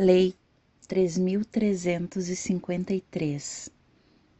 Lei 0.00 0.32
3.353, 0.88 3.68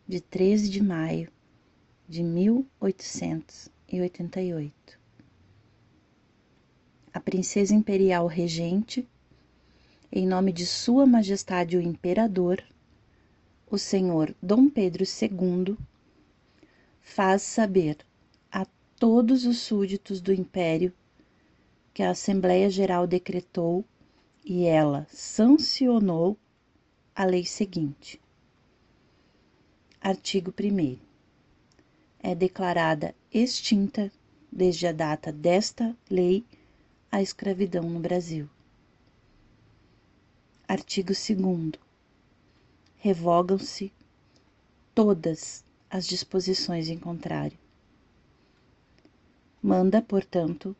de 0.07 0.21
13 0.21 0.69
de 0.69 0.81
maio 0.81 1.33
de 2.08 2.23
1888. 2.23 4.73
A 7.13 7.18
Princesa 7.18 7.75
Imperial 7.75 8.29
Regente, 8.29 9.05
em 10.12 10.29
nome 10.29 10.52
de 10.52 10.64
Sua 10.64 11.04
Majestade 11.04 11.77
o 11.77 11.80
Imperador, 11.80 12.62
o 13.68 13.77
Senhor 13.77 14.32
Dom 14.40 14.70
Pedro 14.70 15.02
II, 15.02 15.77
faz 17.00 17.43
saber 17.43 17.96
a 18.48 18.64
todos 18.96 19.45
os 19.45 19.59
súditos 19.59 20.20
do 20.20 20.32
Império 20.32 20.93
que 21.93 22.04
a 22.04 22.11
Assembleia 22.11 22.70
Geral 22.70 23.09
decretou 23.09 23.84
e 24.48 24.64
ela 24.64 25.06
sancionou 25.12 26.34
a 27.14 27.22
lei 27.26 27.44
seguinte. 27.44 28.18
Artigo 30.00 30.54
1. 30.58 30.98
É 32.19 32.34
declarada 32.34 33.15
extinta, 33.30 34.11
desde 34.51 34.87
a 34.87 34.92
data 34.92 35.30
desta 35.30 35.95
lei, 36.09 36.47
a 37.12 37.20
escravidão 37.20 37.83
no 37.91 38.01
Brasil. 38.01 38.48
Artigo 40.67 41.12
2. 41.12 41.73
Revogam-se 42.97 43.92
todas 44.95 45.62
as 45.91 46.06
disposições 46.06 46.89
em 46.89 46.98
contrário. 46.98 47.59
Manda, 49.62 50.01
portanto, 50.01 50.75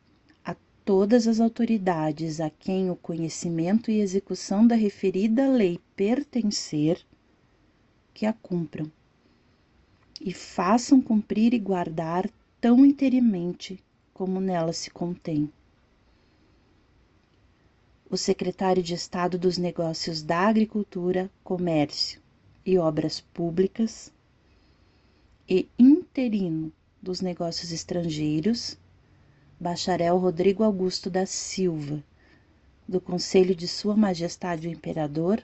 todas 0.89 1.27
as 1.27 1.39
autoridades 1.39 2.41
a 2.41 2.49
quem 2.49 2.89
o 2.89 2.95
conhecimento 2.95 3.91
e 3.91 3.99
execução 3.99 4.65
da 4.65 4.73
referida 4.73 5.47
lei 5.47 5.79
pertencer, 5.95 6.99
que 8.11 8.25
a 8.25 8.33
cumpram 8.33 8.91
e 10.19 10.33
façam 10.33 10.99
cumprir 10.99 11.53
e 11.53 11.59
guardar 11.59 12.27
tão 12.59 12.83
inteiramente 12.83 13.79
como 14.11 14.41
nela 14.41 14.73
se 14.73 14.89
contém. 14.89 15.53
O 18.09 18.17
secretário 18.17 18.81
de 18.81 18.95
Estado 18.95 19.37
dos 19.37 19.59
Negócios 19.59 20.23
da 20.23 20.39
Agricultura, 20.39 21.29
Comércio 21.43 22.19
e 22.65 22.79
Obras 22.79 23.21
Públicas 23.21 24.11
e 25.47 25.69
interino 25.77 26.73
dos 26.99 27.21
Negócios 27.21 27.71
Estrangeiros 27.71 28.75
bacharel 29.59 30.17
Rodrigo 30.17 30.63
Augusto 30.63 31.09
da 31.09 31.25
Silva, 31.25 32.01
do 32.87 33.01
Conselho 33.01 33.53
de 33.53 33.67
Sua 33.67 33.95
Majestade 33.95 34.67
o 34.67 34.71
Imperador, 34.71 35.43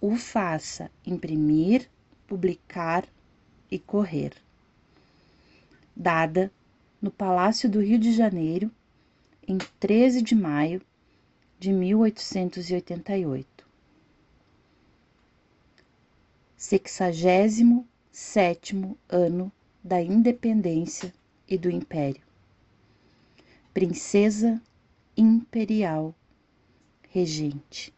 o 0.00 0.16
faça 0.16 0.90
imprimir, 1.06 1.88
publicar 2.26 3.06
e 3.70 3.78
correr. 3.78 4.32
Dada 5.96 6.52
no 7.00 7.10
Palácio 7.10 7.70
do 7.70 7.80
Rio 7.80 7.98
de 7.98 8.12
Janeiro, 8.12 8.70
em 9.48 9.56
13 9.78 10.20
de 10.22 10.34
maio 10.34 10.82
de 11.58 11.72
1888. 11.72 13.66
Sexagésimo 16.56 17.88
sétimo 18.12 18.98
ano 19.08 19.50
da 19.82 20.00
independência 20.02 21.12
e 21.48 21.56
do 21.56 21.70
Império. 21.70 22.29
Princesa 23.72 24.60
Imperial 25.16 26.12
Regente. 27.14 27.92